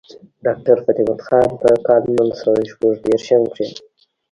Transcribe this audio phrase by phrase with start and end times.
[0.45, 3.67] ډاکټر فتح مند خان پۀ کال نولس سوه شپږ دېرشم کښې